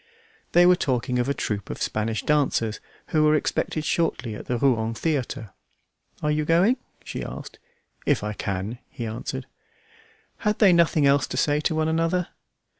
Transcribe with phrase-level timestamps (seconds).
[0.53, 4.57] They were talking of a troupe of Spanish dancers who were expected shortly at the
[4.57, 5.51] Rouen theatre.
[6.23, 7.59] "Are you going?" she asked.
[8.07, 9.45] "If I can," he answered.
[10.37, 12.29] Had they nothing else to say to one another?